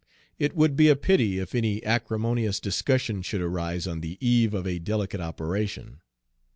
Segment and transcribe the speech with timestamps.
[0.39, 4.65] It would be a pity if any acrimonious discussion should arise on the eve of
[4.65, 6.01] a delicate operation.